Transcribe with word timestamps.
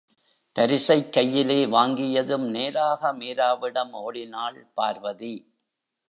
பரிசைக் 0.55 1.13
கையிலே 1.13 1.65
வாங்கியதும் 1.65 2.49
நேராக 2.49 3.13
மீராவிடம் 3.13 3.93
ஒடினாள் 3.93 4.65
பார்வதி. 4.73 5.33